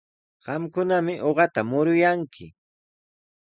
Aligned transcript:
Qamkunami 0.43 1.13
uqata 1.29 1.61
muruyanki. 1.69 2.45